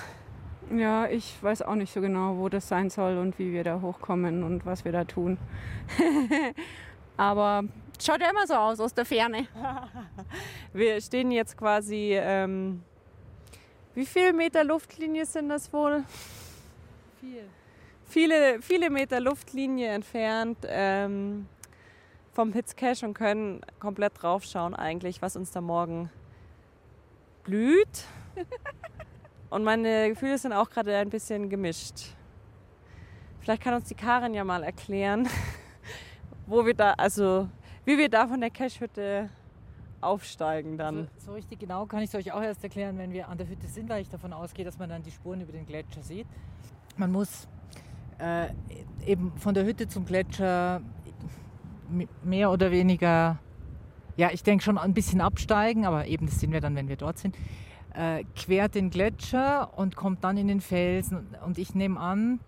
Ja, 0.71 1.06
ich 1.06 1.42
weiß 1.42 1.62
auch 1.62 1.75
nicht 1.75 1.92
so 1.92 2.00
genau, 2.00 2.38
wo 2.38 2.49
das 2.49 2.68
sein 2.68 2.90
soll 2.90 3.18
und 3.18 3.38
wie 3.38 3.52
wir 3.52 3.64
da 3.64 3.80
hochkommen 3.80 4.42
und 4.42 4.64
was 4.64 4.85
wir 4.85 4.92
da 4.92 5.04
tun. 5.04 5.38
Aber 7.16 7.64
schaut 8.02 8.21
ja 8.21 8.30
immer 8.30 8.47
so 8.47 8.54
aus 8.54 8.80
aus 8.80 8.94
der 8.94 9.04
Ferne. 9.04 9.47
Wir 10.73 11.00
stehen 11.00 11.30
jetzt 11.30 11.56
quasi. 11.56 12.14
Ähm, 12.14 12.83
wie 13.94 14.06
viele 14.06 14.33
Meter 14.33 14.64
Luftlinie 14.64 15.25
sind 15.25 15.49
das 15.49 15.73
wohl? 15.73 16.02
Viel. 17.21 17.44
Viele, 18.06 18.61
viele 18.61 18.90
Meter 18.90 19.21
Luftlinie 19.21 19.90
entfernt 19.90 20.59
ähm, 20.66 21.47
vom 22.33 22.50
Pitz 22.50 22.75
Cache 22.75 23.06
und 23.06 23.14
können 23.14 23.61
komplett 23.78 24.21
draufschauen, 24.21 24.75
eigentlich, 24.75 25.23
was 25.23 25.37
uns 25.37 25.52
da 25.52 25.61
morgen 25.61 26.11
blüht. 27.44 28.04
Und 29.54 29.62
meine 29.62 30.08
Gefühle 30.08 30.37
sind 30.37 30.52
auch 30.52 30.68
gerade 30.68 30.96
ein 30.96 31.11
bisschen 31.11 31.49
gemischt. 31.49 32.06
Vielleicht 33.38 33.62
kann 33.62 33.75
uns 33.75 33.87
die 33.87 33.94
Karin 33.94 34.34
ja 34.34 34.42
mal 34.42 34.64
erklären, 34.64 35.28
wo 36.49 36.66
wir 36.66 36.75
da, 36.75 36.94
also 36.94 37.49
wie 37.84 37.96
wir 37.96 38.08
da 38.08 38.26
von 38.26 38.40
der 38.40 38.50
Cache-Hütte 38.50 39.30
aufsteigen 40.00 40.76
dann. 40.76 41.06
So, 41.18 41.26
so 41.26 41.32
richtig 41.34 41.61
genau 41.61 41.87
kann 41.87 42.02
ich 42.02 42.12
es 42.12 42.16
euch 42.16 42.32
auch 42.32 42.42
erst 42.42 42.64
erklären, 42.64 42.99
wenn 42.99 43.12
wir 43.12 43.28
an 43.28 43.38
der 43.38 43.49
Hütte 43.49 43.68
sind, 43.68 43.88
weil 43.88 44.02
ich 44.02 44.08
davon 44.08 44.32
ausgehe, 44.32 44.64
dass 44.64 44.76
man 44.76 44.88
dann 44.88 45.04
die 45.04 45.12
Spuren 45.12 45.40
über 45.40 45.52
den 45.52 45.66
Gletscher 45.66 46.02
sieht. 46.02 46.26
Man 46.96 47.12
muss 47.12 47.46
äh, 48.18 48.49
eben 49.06 49.30
von 49.37 49.54
der 49.54 49.64
Hütte 49.64 49.87
zum 49.87 50.04
Gletscher 50.04 50.80
mehr 52.25 52.50
oder 52.50 52.73
weniger, 52.73 53.38
ja, 54.16 54.30
ich 54.32 54.42
denke 54.42 54.64
schon 54.64 54.78
ein 54.78 54.94
bisschen 54.94 55.20
absteigen, 55.20 55.87
aber 55.87 56.06
eben 56.06 56.26
das 56.26 56.40
sehen 56.40 56.50
wir 56.50 56.61
dann, 56.61 56.75
wenn 56.75 56.88
wir 56.88 56.96
dort 56.96 57.18
sind. 57.18 57.37
Äh, 57.94 58.24
quert 58.34 58.74
den 58.74 58.90
Gletscher 58.90 59.70
und 59.78 59.94
kommt 59.94 60.24
dann 60.24 60.36
in 60.36 60.48
den 60.48 60.60
Felsen. 60.60 61.28
Und 61.46 61.58
ich 61.58 61.76
nehme 61.76 62.00
an, 62.00 62.40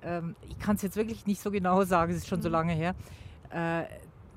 ähm, 0.00 0.36
ich 0.48 0.60
kann 0.60 0.76
es 0.76 0.82
jetzt 0.82 0.96
wirklich 0.96 1.26
nicht 1.26 1.40
so 1.40 1.50
genau 1.50 1.82
sagen, 1.84 2.12
es 2.12 2.18
ist 2.18 2.28
schon 2.28 2.40
so 2.40 2.48
lange 2.48 2.72
her, 2.72 2.94
äh, 3.50 3.84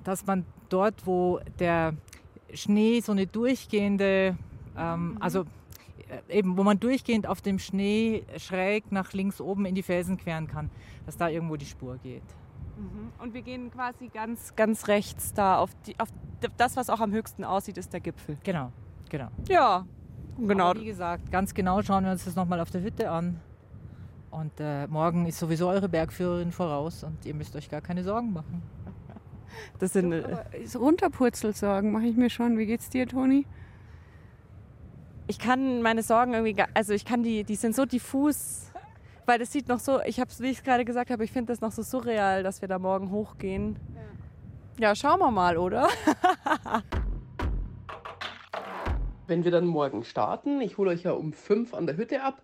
dass 0.03 0.25
man 0.25 0.45
dort, 0.69 1.05
wo 1.05 1.39
der 1.59 1.93
Schnee 2.51 2.99
so 3.01 3.11
eine 3.11 3.27
durchgehende, 3.27 4.35
ähm, 4.75 5.17
also 5.19 5.45
äh, 6.27 6.39
eben, 6.39 6.57
wo 6.57 6.63
man 6.63 6.79
durchgehend 6.79 7.27
auf 7.27 7.41
dem 7.41 7.59
Schnee 7.59 8.23
schräg 8.37 8.91
nach 8.91 9.13
links 9.13 9.39
oben 9.39 9.65
in 9.65 9.75
die 9.75 9.83
Felsen 9.83 10.17
queren 10.17 10.47
kann, 10.47 10.71
dass 11.05 11.15
da 11.15 11.29
irgendwo 11.29 11.57
die 11.57 11.67
Spur 11.67 11.97
geht. 11.97 12.23
Mhm. 12.75 13.11
Und 13.21 13.35
wir 13.35 13.43
gehen 13.43 13.69
quasi 13.69 14.07
ganz, 14.07 14.55
ganz 14.55 14.87
rechts 14.87 15.31
da 15.31 15.59
auf, 15.59 15.69
die, 15.85 15.99
auf 15.99 16.09
das, 16.57 16.75
was 16.75 16.89
auch 16.89 17.01
am 17.01 17.11
höchsten 17.11 17.43
aussieht, 17.43 17.77
ist 17.77 17.93
der 17.93 17.99
Gipfel. 17.99 18.37
Genau, 18.43 18.71
genau. 19.09 19.27
Ja, 19.47 19.85
genau. 20.47 20.69
Aber 20.71 20.79
wie 20.79 20.85
gesagt, 20.85 21.31
ganz 21.31 21.53
genau 21.53 21.81
schauen 21.81 22.05
wir 22.05 22.11
uns 22.11 22.25
das 22.25 22.35
nochmal 22.35 22.59
auf 22.59 22.71
der 22.71 22.81
Hütte 22.81 23.09
an. 23.11 23.39
Und 24.31 24.51
äh, 24.59 24.85
morgen 24.87 25.25
ist 25.25 25.39
sowieso 25.39 25.67
eure 25.69 25.89
Bergführerin 25.89 26.51
voraus 26.51 27.03
und 27.03 27.25
ihr 27.25 27.33
müsst 27.33 27.55
euch 27.55 27.69
gar 27.69 27.81
keine 27.81 28.03
Sorgen 28.03 28.31
machen. 28.33 28.61
Das 29.79 29.93
sind, 29.93 30.11
äh, 30.13 30.23
so 30.65 30.79
runterpurzelt 30.79 31.57
sagen, 31.57 31.91
mache 31.91 32.05
ich 32.05 32.15
mir 32.15 32.29
schon. 32.29 32.57
Wie 32.57 32.65
geht's 32.65 32.89
dir, 32.89 33.07
Toni? 33.07 33.45
ich 35.27 35.37
kann 35.37 35.83
meine 35.83 36.01
Sorgen 36.01 36.33
irgendwie, 36.33 36.53
gar- 36.53 36.69
also 36.73 36.91
ich 36.91 37.05
kann 37.05 37.21
die, 37.21 37.43
die 37.43 37.55
sind 37.55 37.75
so 37.75 37.85
diffus, 37.85 38.71
weil 39.27 39.37
das 39.37 39.51
sieht 39.51 39.67
noch 39.67 39.77
so, 39.79 40.01
ich 40.01 40.19
habe 40.19 40.31
es, 40.31 40.39
wie 40.41 40.47
ich 40.47 40.57
es 40.57 40.63
gerade 40.63 40.83
gesagt 40.85 41.11
habe, 41.11 41.23
ich 41.23 41.31
finde 41.31 41.53
das 41.53 41.61
noch 41.61 41.71
so 41.71 41.83
surreal, 41.83 42.41
dass 42.41 42.61
wir 42.61 42.67
da 42.67 42.79
morgen 42.79 43.11
hochgehen. 43.11 43.75
Ja, 44.79 44.95
schauen 44.95 45.19
wir 45.19 45.29
mal, 45.29 45.57
oder? 45.57 45.87
Wenn 49.29 49.43
wir 49.43 49.51
dann 49.51 49.67
morgen 49.67 50.03
starten, 50.03 50.59
ich 50.59 50.79
hole 50.79 50.89
euch 50.89 51.03
ja 51.03 51.11
um 51.11 51.33
fünf 51.33 51.75
an 51.75 51.85
der 51.85 51.97
Hütte 51.97 52.23
ab, 52.23 52.41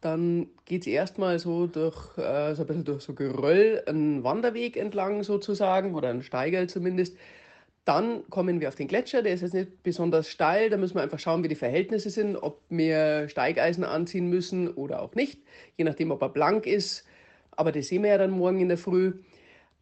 dann 0.00 0.48
geht 0.64 0.80
es 0.80 0.86
erstmal 0.86 1.38
so 1.38 1.66
durch, 1.66 2.16
äh, 2.16 2.54
so 2.54 2.62
ein 2.62 2.66
bisschen 2.66 2.84
durch 2.84 3.02
so 3.02 3.12
Geröll, 3.12 3.82
einen 3.86 4.24
Wanderweg 4.24 4.78
entlang 4.78 5.24
sozusagen 5.24 5.94
oder 5.94 6.08
einen 6.08 6.22
Steigerl 6.22 6.70
zumindest. 6.70 7.18
Dann 7.84 8.28
kommen 8.30 8.62
wir 8.62 8.68
auf 8.68 8.76
den 8.76 8.88
Gletscher, 8.88 9.22
der 9.22 9.34
ist 9.34 9.42
jetzt 9.42 9.52
nicht 9.52 9.82
besonders 9.82 10.30
steil, 10.30 10.70
da 10.70 10.78
müssen 10.78 10.94
wir 10.94 11.02
einfach 11.02 11.18
schauen, 11.18 11.44
wie 11.44 11.48
die 11.48 11.54
Verhältnisse 11.54 12.08
sind, 12.08 12.36
ob 12.36 12.62
wir 12.70 13.28
Steigeisen 13.28 13.84
anziehen 13.84 14.30
müssen 14.30 14.68
oder 14.68 15.02
auch 15.02 15.14
nicht, 15.14 15.42
je 15.76 15.84
nachdem, 15.84 16.12
ob 16.12 16.22
er 16.22 16.30
blank 16.30 16.66
ist. 16.66 17.04
Aber 17.50 17.72
das 17.72 17.88
sehen 17.88 18.04
wir 18.04 18.10
ja 18.10 18.18
dann 18.18 18.30
morgen 18.30 18.60
in 18.60 18.68
der 18.68 18.78
Früh. 18.78 19.12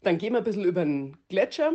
Dann 0.02 0.18
gehen 0.18 0.32
wir 0.32 0.38
ein 0.38 0.44
bisschen 0.44 0.64
über 0.64 0.84
den 0.84 1.16
Gletscher 1.28 1.74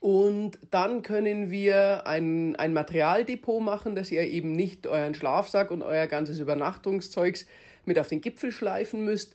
und 0.00 0.58
dann 0.70 1.02
können 1.02 1.50
wir 1.50 2.06
ein, 2.06 2.54
ein 2.56 2.72
Materialdepot 2.72 3.62
machen, 3.62 3.96
dass 3.96 4.10
ihr 4.10 4.22
eben 4.22 4.52
nicht 4.52 4.86
euren 4.86 5.14
Schlafsack 5.14 5.70
und 5.70 5.82
euer 5.82 6.06
ganzes 6.06 6.38
Übernachtungszeugs 6.38 7.46
mit 7.84 7.98
auf 7.98 8.08
den 8.08 8.20
Gipfel 8.20 8.52
schleifen 8.52 9.04
müsst. 9.04 9.34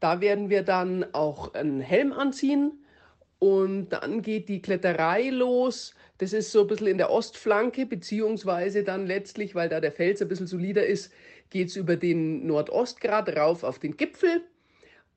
Da 0.00 0.20
werden 0.20 0.50
wir 0.50 0.64
dann 0.64 1.06
auch 1.14 1.54
einen 1.54 1.80
Helm 1.80 2.12
anziehen 2.12 2.72
und 3.38 3.90
dann 3.90 4.20
geht 4.20 4.48
die 4.48 4.60
Kletterei 4.60 5.30
los. 5.30 5.94
Das 6.18 6.32
ist 6.32 6.52
so 6.52 6.62
ein 6.62 6.66
bisschen 6.66 6.88
in 6.88 6.98
der 6.98 7.10
Ostflanke, 7.10 7.86
beziehungsweise 7.86 8.84
dann 8.84 9.06
letztlich, 9.06 9.54
weil 9.54 9.68
da 9.68 9.80
der 9.80 9.92
Fels 9.92 10.20
ein 10.20 10.28
bisschen 10.28 10.46
solider 10.46 10.84
ist, 10.84 11.12
geht 11.50 11.68
es 11.68 11.76
über 11.76 11.96
den 11.96 12.46
Nordostgrad 12.46 13.34
rauf 13.36 13.64
auf 13.64 13.78
den 13.78 13.96
Gipfel. 13.96 14.42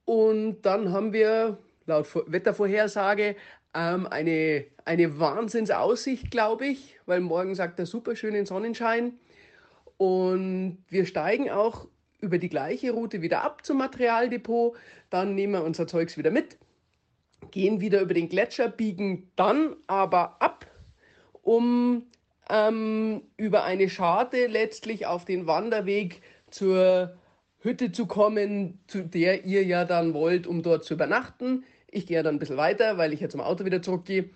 Und 0.05 0.61
dann 0.61 0.91
haben 0.91 1.13
wir 1.13 1.57
laut 1.87 2.07
Vor- 2.07 2.25
Wettervorhersage 2.27 3.35
ähm, 3.75 4.07
eine, 4.07 4.65
eine 4.85 5.19
Wahnsinnsaussicht, 5.19 6.31
glaube 6.31 6.67
ich, 6.67 6.97
weil 7.05 7.19
morgen 7.19 7.53
sagt 7.55 7.79
er 7.79 7.85
super 7.85 8.15
schönen 8.15 8.45
Sonnenschein. 8.45 9.13
Und 9.97 10.83
wir 10.89 11.05
steigen 11.05 11.49
auch 11.49 11.87
über 12.19 12.37
die 12.37 12.49
gleiche 12.49 12.91
Route 12.91 13.21
wieder 13.21 13.43
ab 13.43 13.65
zum 13.65 13.77
Materialdepot. 13.77 14.75
Dann 15.09 15.35
nehmen 15.35 15.53
wir 15.53 15.63
unser 15.63 15.87
Zeugs 15.87 16.17
wieder 16.17 16.31
mit, 16.31 16.57
gehen 17.51 17.81
wieder 17.81 18.01
über 18.01 18.13
den 18.13 18.29
Gletscher, 18.29 18.69
biegen 18.69 19.29
dann 19.35 19.75
aber 19.87 20.41
ab, 20.41 20.65
um 21.41 22.03
ähm, 22.49 23.21
über 23.37 23.63
eine 23.63 23.89
Scharte 23.89 24.47
letztlich 24.47 25.05
auf 25.05 25.25
den 25.25 25.47
Wanderweg 25.47 26.21
zur 26.49 27.15
Hütte 27.59 27.91
zu 27.91 28.05
kommen, 28.05 28.79
zu 28.87 29.01
der 29.01 29.45
ihr 29.45 29.63
ja 29.63 29.85
dann 29.85 30.13
wollt, 30.13 30.47
um 30.47 30.61
dort 30.61 30.83
zu 30.83 30.93
übernachten. 30.93 31.65
Ich 31.95 32.07
gehe 32.07 32.21
dann 32.21 32.35
ein 32.35 32.39
bisschen 32.39 32.57
weiter, 32.57 32.97
weil 32.97 33.13
ich 33.13 33.21
jetzt 33.21 33.31
zum 33.31 33.39
Auto 33.39 33.63
wieder 33.63 33.81
zurückgehe. 33.81 34.29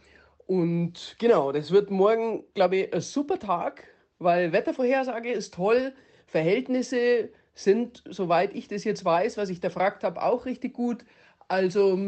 Und 0.47 1.17
genau, 1.19 1.51
das 1.51 1.71
wird 1.71 1.91
morgen, 1.91 2.45
glaube 2.53 2.77
ich, 2.77 2.93
ein 2.93 3.01
super 3.01 3.37
Tag, 3.37 3.83
weil 4.17 4.53
Wettervorhersage 4.53 5.29
ist 5.29 5.55
toll. 5.55 5.91
Verhältnisse 6.25 7.27
sind, 7.53 8.01
soweit 8.09 8.55
ich 8.55 8.69
das 8.69 8.85
jetzt 8.85 9.03
weiß, 9.03 9.35
was 9.35 9.49
ich 9.49 9.59
da 9.59 9.67
gefragt 9.67 10.05
habe, 10.05 10.23
auch 10.23 10.45
richtig 10.45 10.73
gut. 10.73 11.03
Also 11.49 11.99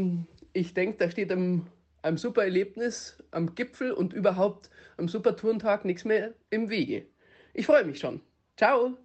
ich 0.54 0.74
denke, 0.74 1.00
da 1.00 1.12
steht 1.12 1.34
einem, 1.34 1.68
einem 2.02 2.18
super 2.18 2.46
Erlebnis 2.46 3.22
am 3.32 3.54
Gipfel 3.54 3.92
und 3.92 4.14
überhaupt 4.14 4.70
am 4.96 5.10
super 5.10 5.36
Tourentag 5.36 5.84
nichts 5.84 6.06
mehr 6.06 6.34
im 6.50 6.70
Wege. 6.70 7.08
Ich 7.54 7.66
freue 7.66 7.84
mich 7.84 8.00
schon. 8.00 8.22
Ciao! 8.56 8.98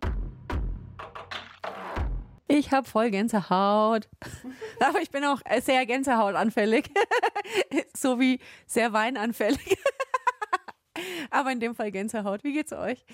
Ich 2.49 2.71
habe 2.71 2.89
voll 2.89 3.11
Gänsehaut. 3.11 4.09
Aber 4.81 5.01
ich 5.01 5.11
bin 5.11 5.25
auch 5.25 5.41
sehr 5.61 5.85
Gänsehautanfällig. 5.87 6.91
so 7.97 8.21
wie 8.21 8.41
sehr 8.67 8.93
weinanfällig. 8.93 9.79
Aber 11.31 11.51
in 11.51 11.61
dem 11.61 11.75
Fall 11.75 11.91
Gänsehaut. 11.91 12.45
Wie 12.45 12.53
geht's 12.53 12.73
euch? 12.73 13.05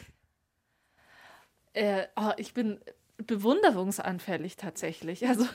Äh, 1.72 2.06
oh, 2.16 2.32
ich 2.36 2.52
bin 2.52 2.80
bewunderungsanfällig 3.16 4.56
tatsächlich. 4.56 5.26
Also 5.26 5.46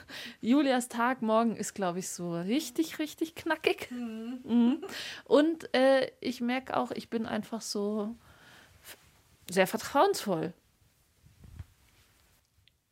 Julias 0.41 0.87
Tag 0.87 1.21
morgen 1.21 1.55
ist, 1.55 1.75
glaube 1.75 1.99
ich, 1.99 2.09
so 2.09 2.33
richtig, 2.33 2.97
richtig 2.99 3.35
knackig. 3.35 3.91
Mhm. 3.91 4.81
Und 5.25 5.73
äh, 5.75 6.11
ich 6.19 6.41
merke 6.41 6.75
auch, 6.77 6.91
ich 6.91 7.09
bin 7.09 7.25
einfach 7.25 7.61
so 7.61 8.15
sehr 9.49 9.67
vertrauensvoll. 9.67 10.53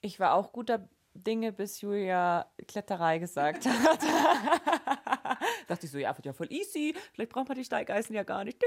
Ich 0.05 0.19
war 0.19 0.35
auch 0.35 0.51
guter 0.51 0.87
Dinge, 1.15 1.51
bis 1.51 1.81
Julia 1.81 2.45
Kletterei 2.67 3.17
gesagt 3.17 3.65
hat. 3.65 4.03
Dachte 5.67 5.85
ich 5.87 5.91
so, 5.91 5.97
ja, 5.97 6.15
wird 6.15 6.27
ja 6.27 6.33
voll 6.33 6.51
easy. 6.51 6.93
Vielleicht 7.13 7.31
braucht 7.31 7.47
man 7.47 7.57
die 7.57 7.63
Steigeisen 7.63 8.15
ja 8.15 8.21
gar 8.21 8.43
nicht. 8.43 8.63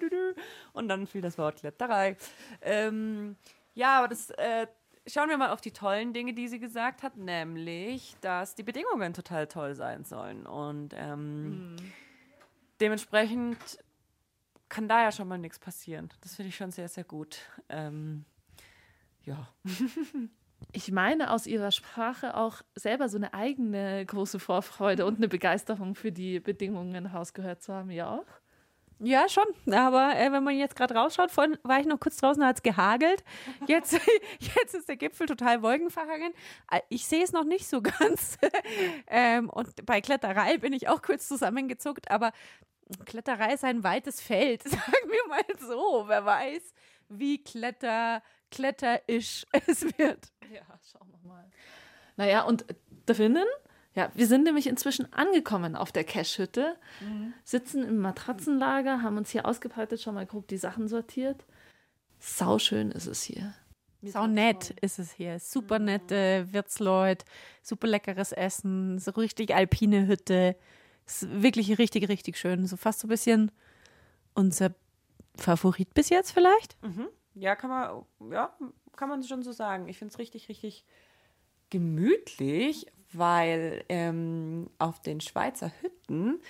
Und 0.72 0.88
dann 0.88 1.06
fiel 1.06 1.20
das 1.20 1.36
Wort 1.36 1.56
Kletterei. 1.56 2.16
Ähm, 2.62 3.36
ja, 3.74 3.98
aber 3.98 4.08
das 4.08 4.30
äh, 4.30 4.66
schauen 5.06 5.28
wir 5.28 5.36
mal 5.36 5.50
auf 5.50 5.60
die 5.60 5.72
tollen 5.72 6.14
Dinge, 6.14 6.32
die 6.32 6.48
sie 6.48 6.58
gesagt 6.58 7.02
hat, 7.02 7.18
nämlich, 7.18 8.16
dass 8.22 8.54
die 8.54 8.62
Bedingungen 8.62 9.12
total 9.12 9.48
toll 9.48 9.74
sein 9.74 10.04
sollen. 10.04 10.46
Und 10.46 10.94
ähm, 10.96 11.76
dementsprechend 12.80 13.58
kann 14.70 14.88
da 14.88 15.02
ja 15.02 15.12
schon 15.12 15.28
mal 15.28 15.36
nichts 15.36 15.58
passieren. 15.58 16.08
Das 16.22 16.36
finde 16.36 16.48
ich 16.48 16.56
schon 16.56 16.70
sehr, 16.70 16.88
sehr 16.88 17.04
gut. 17.04 17.40
Ähm, 17.68 18.24
ja. 19.24 19.48
Ich 20.72 20.92
meine 20.92 21.30
aus 21.30 21.46
ihrer 21.46 21.70
Sprache 21.72 22.36
auch 22.36 22.62
selber 22.74 23.08
so 23.08 23.16
eine 23.16 23.34
eigene 23.34 24.04
große 24.06 24.38
Vorfreude 24.38 25.04
und 25.06 25.16
eine 25.18 25.28
Begeisterung 25.28 25.94
für 25.94 26.12
die 26.12 26.40
Bedingungen 26.40 27.06
rausgehört 27.06 27.62
zu 27.62 27.74
haben, 27.74 27.90
ja 27.90 28.08
auch. 28.10 28.26
Ja, 29.04 29.28
schon. 29.28 29.44
Aber 29.74 30.14
äh, 30.16 30.30
wenn 30.30 30.44
man 30.44 30.56
jetzt 30.56 30.76
gerade 30.76 30.94
rausschaut, 30.94 31.32
vorhin 31.32 31.58
war 31.64 31.80
ich 31.80 31.86
noch 31.86 31.98
kurz 31.98 32.18
draußen, 32.18 32.44
hat 32.46 32.58
es 32.58 32.62
gehagelt. 32.62 33.24
Jetzt, 33.66 33.98
jetzt 34.38 34.74
ist 34.76 34.88
der 34.88 34.96
Gipfel 34.96 35.26
total 35.26 35.60
wolkenverhangen. 35.62 36.32
Äh, 36.70 36.80
Ich 36.88 37.06
sehe 37.06 37.24
es 37.24 37.32
noch 37.32 37.42
nicht 37.42 37.66
so 37.66 37.82
ganz. 37.98 38.38
ähm, 39.08 39.50
und 39.50 39.84
bei 39.86 40.00
Kletterei 40.00 40.58
bin 40.58 40.72
ich 40.72 40.88
auch 40.88 41.02
kurz 41.02 41.26
zusammengezuckt. 41.26 42.12
Aber 42.12 42.30
Kletterei 43.04 43.54
ist 43.54 43.64
ein 43.64 43.82
weites 43.82 44.20
Feld, 44.20 44.62
sagen 44.68 45.08
wir 45.08 45.28
mal 45.28 45.42
so. 45.58 46.04
Wer 46.06 46.24
weiß, 46.24 46.72
wie 47.18 47.42
kletter, 47.42 48.22
kletterisch 48.50 49.46
es 49.66 49.82
wird. 49.98 50.32
Ja, 50.52 50.62
schauen 50.90 51.08
wir 51.10 51.28
mal. 51.28 51.50
Naja, 52.16 52.42
und 52.42 52.64
drinnen, 53.06 53.46
ja, 53.94 54.10
wir 54.14 54.26
sind 54.26 54.44
nämlich 54.44 54.66
inzwischen 54.66 55.12
angekommen 55.12 55.76
auf 55.76 55.92
der 55.92 56.04
Cache-Hütte, 56.04 56.76
sitzen 57.44 57.84
im 57.84 57.98
Matratzenlager, 57.98 59.02
haben 59.02 59.18
uns 59.18 59.30
hier 59.30 59.46
ausgebreitet, 59.46 60.00
schon 60.00 60.14
mal 60.14 60.26
grob 60.26 60.48
die 60.48 60.56
Sachen 60.56 60.88
sortiert. 60.88 61.44
Sauschön 62.18 62.90
ist 62.90 63.06
es 63.06 63.22
hier. 63.22 63.54
Sau 64.02 64.26
nett 64.26 64.70
ist 64.80 64.98
es 64.98 65.12
hier. 65.12 65.38
Super 65.38 65.78
nette 65.78 66.48
Wirtsleute, 66.52 67.24
super 67.62 67.86
leckeres 67.86 68.32
Essen, 68.32 68.98
so 68.98 69.12
richtig 69.12 69.54
alpine 69.54 70.06
Hütte. 70.06 70.56
Ist 71.06 71.42
wirklich 71.42 71.78
richtig, 71.78 72.08
richtig 72.08 72.36
schön. 72.36 72.66
So 72.66 72.76
fast 72.76 73.00
so 73.00 73.06
ein 73.06 73.10
bisschen 73.10 73.52
unser 74.34 74.74
Favorit 75.36 75.94
bis 75.94 76.08
jetzt 76.08 76.32
vielleicht. 76.32 76.76
Mhm. 76.82 77.08
Ja, 77.34 77.56
kann 77.56 77.70
man, 77.70 78.32
ja, 78.32 78.54
kann 78.96 79.08
man 79.08 79.22
schon 79.22 79.42
so 79.42 79.52
sagen. 79.52 79.88
Ich 79.88 79.98
finde 79.98 80.12
es 80.12 80.18
richtig, 80.18 80.48
richtig 80.48 80.84
gemütlich, 81.70 82.86
weil 83.12 83.84
ähm, 83.88 84.68
auf 84.78 85.00
den 85.00 85.20
Schweizer 85.20 85.72
Hütten 85.80 86.40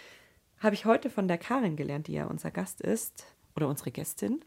habe 0.58 0.74
ich 0.74 0.84
heute 0.84 1.10
von 1.10 1.28
der 1.28 1.38
Karin 1.38 1.76
gelernt, 1.76 2.08
die 2.08 2.14
ja 2.14 2.26
unser 2.26 2.50
Gast 2.50 2.80
ist 2.80 3.26
oder 3.54 3.68
unsere 3.68 3.90
Gästin. 3.90 4.44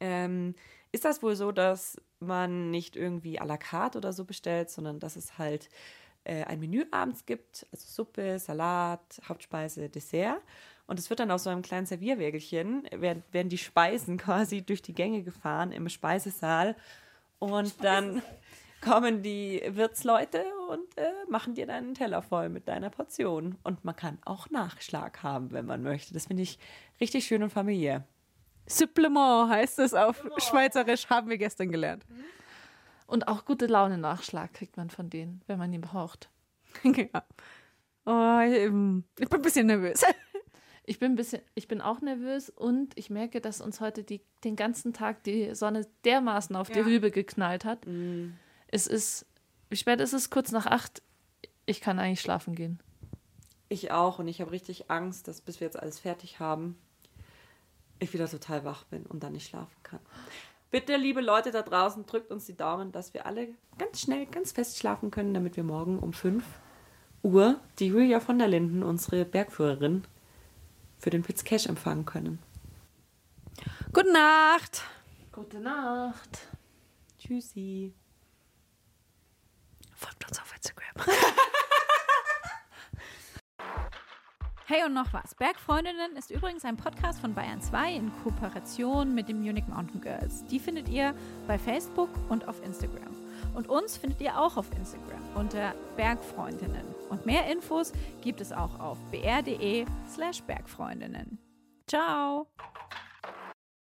Ähm, 0.00 0.54
ist 0.92 1.04
das 1.04 1.22
wohl 1.22 1.36
so, 1.36 1.52
dass 1.52 2.00
man 2.20 2.70
nicht 2.70 2.96
irgendwie 2.96 3.40
à 3.40 3.44
la 3.44 3.56
carte 3.56 3.98
oder 3.98 4.12
so 4.12 4.24
bestellt, 4.24 4.70
sondern 4.70 4.98
dass 4.98 5.16
es 5.16 5.38
halt 5.38 5.68
äh, 6.24 6.44
ein 6.44 6.60
Menü 6.60 6.84
abends 6.90 7.24
gibt, 7.26 7.66
also 7.72 7.86
Suppe, 7.86 8.38
Salat, 8.38 9.20
Hauptspeise, 9.28 9.88
Dessert. 9.88 10.42
Und 10.90 10.98
es 10.98 11.08
wird 11.08 11.20
dann 11.20 11.30
auf 11.30 11.40
so 11.40 11.50
einem 11.50 11.62
kleinen 11.62 11.86
Servierwägelchen, 11.86 12.82
werden, 12.90 13.22
werden 13.30 13.48
die 13.48 13.58
Speisen 13.58 14.18
quasi 14.18 14.62
durch 14.62 14.82
die 14.82 14.92
Gänge 14.92 15.22
gefahren 15.22 15.70
im 15.70 15.88
Speisesaal. 15.88 16.74
Und 17.38 17.84
dann 17.84 18.22
kommen 18.80 19.22
die 19.22 19.62
Wirtsleute 19.68 20.44
und 20.68 20.98
äh, 20.98 21.12
machen 21.28 21.54
dir 21.54 21.68
deinen 21.68 21.94
Teller 21.94 22.22
voll 22.22 22.48
mit 22.48 22.66
deiner 22.66 22.90
Portion. 22.90 23.56
Und 23.62 23.84
man 23.84 23.94
kann 23.94 24.18
auch 24.24 24.50
Nachschlag 24.50 25.22
haben, 25.22 25.52
wenn 25.52 25.64
man 25.64 25.80
möchte. 25.84 26.12
Das 26.12 26.26
finde 26.26 26.42
ich 26.42 26.58
richtig 27.00 27.24
schön 27.24 27.44
und 27.44 27.50
familiär. 27.50 28.04
Supplement 28.66 29.48
heißt 29.48 29.78
es 29.78 29.94
auf 29.94 30.26
Schweizerisch, 30.38 31.08
haben 31.08 31.28
wir 31.28 31.38
gestern 31.38 31.70
gelernt. 31.70 32.04
Und 33.06 33.28
auch 33.28 33.44
gute 33.44 33.66
Laune-Nachschlag 33.66 34.54
kriegt 34.54 34.76
man 34.76 34.90
von 34.90 35.08
denen, 35.08 35.42
wenn 35.46 35.60
man 35.60 35.72
ihn 35.72 35.82
braucht. 35.82 36.30
ja. 36.82 37.22
oh, 38.06 38.40
ich, 38.40 38.58
ähm, 38.58 39.04
ich 39.20 39.28
bin 39.28 39.38
ein 39.38 39.42
bisschen 39.42 39.68
nervös. 39.68 40.04
Ich 40.84 40.98
bin 40.98 41.12
ein 41.12 41.16
bisschen, 41.16 41.42
ich 41.54 41.68
bin 41.68 41.80
auch 41.80 42.00
nervös 42.00 42.50
und 42.50 42.96
ich 42.98 43.10
merke, 43.10 43.40
dass 43.40 43.60
uns 43.60 43.80
heute 43.80 44.02
die, 44.02 44.20
den 44.44 44.56
ganzen 44.56 44.92
Tag 44.92 45.22
die 45.24 45.54
Sonne 45.54 45.86
dermaßen 46.04 46.56
auf 46.56 46.68
die 46.70 46.80
Rübe 46.80 47.10
geknallt 47.10 47.64
hat. 47.64 47.86
Es 48.68 48.86
ist, 48.86 49.26
wie 49.68 49.76
spät 49.76 50.00
ist 50.00 50.12
es? 50.12 50.30
Kurz 50.30 50.52
nach 50.52 50.66
acht. 50.66 51.02
Ich 51.66 51.80
kann 51.80 51.98
eigentlich 51.98 52.20
schlafen 52.20 52.54
gehen. 52.54 52.80
Ich 53.68 53.92
auch. 53.92 54.18
Und 54.18 54.26
ich 54.26 54.40
habe 54.40 54.50
richtig 54.50 54.90
Angst, 54.90 55.28
dass 55.28 55.40
bis 55.40 55.60
wir 55.60 55.66
jetzt 55.66 55.78
alles 55.78 56.00
fertig 56.00 56.40
haben, 56.40 56.76
ich 58.00 58.12
wieder 58.12 58.28
total 58.28 58.64
wach 58.64 58.84
bin 58.84 59.04
und 59.06 59.22
dann 59.22 59.32
nicht 59.32 59.48
schlafen 59.48 59.76
kann. 59.82 60.00
Bitte, 60.70 60.96
liebe 60.96 61.20
Leute 61.20 61.50
da 61.50 61.62
draußen, 61.62 62.06
drückt 62.06 62.30
uns 62.30 62.46
die 62.46 62.56
Daumen, 62.56 62.92
dass 62.92 63.12
wir 63.12 63.26
alle 63.26 63.48
ganz 63.78 64.00
schnell, 64.00 64.26
ganz 64.26 64.52
fest 64.52 64.78
schlafen 64.78 65.10
können, 65.10 65.34
damit 65.34 65.56
wir 65.56 65.64
morgen 65.64 65.98
um 65.98 66.12
5 66.12 66.44
Uhr 67.22 67.60
die 67.78 67.88
Julia 67.88 68.20
von 68.20 68.38
der 68.38 68.48
Linden, 68.48 68.82
unsere 68.82 69.24
Bergführerin, 69.24 70.04
für 71.00 71.10
den 71.10 71.22
Piz 71.22 71.42
Cash 71.42 71.66
empfangen 71.66 72.04
können. 72.04 72.38
Gute 73.92 74.12
Nacht. 74.12 74.84
Gute 75.32 75.58
Nacht. 75.58 76.48
Tschüssi. 77.18 77.92
Folgt 79.94 80.28
uns 80.28 80.38
auf 80.38 80.54
Instagram. 80.54 80.94
Hey 84.72 84.84
und 84.84 84.94
noch 84.94 85.12
was. 85.12 85.34
Bergfreundinnen 85.34 86.14
ist 86.16 86.30
übrigens 86.30 86.64
ein 86.64 86.76
Podcast 86.76 87.20
von 87.20 87.34
Bayern 87.34 87.60
2 87.60 87.92
in 87.92 88.12
Kooperation 88.22 89.16
mit 89.16 89.28
den 89.28 89.40
Munich 89.40 89.66
Mountain 89.66 90.00
Girls. 90.00 90.44
Die 90.46 90.60
findet 90.60 90.88
ihr 90.88 91.12
bei 91.48 91.58
Facebook 91.58 92.08
und 92.28 92.46
auf 92.46 92.62
Instagram. 92.64 93.19
Und 93.54 93.68
uns 93.68 93.96
findet 93.96 94.20
ihr 94.20 94.38
auch 94.38 94.56
auf 94.56 94.66
Instagram 94.76 95.22
unter 95.34 95.74
Bergfreundinnen. 95.96 96.84
Und 97.08 97.26
mehr 97.26 97.50
Infos 97.50 97.92
gibt 98.22 98.40
es 98.40 98.52
auch 98.52 98.78
auf 98.78 98.98
br.de 99.10 99.84
slash 100.08 100.42
Bergfreundinnen. 100.42 101.38
Ciao! 101.86 102.46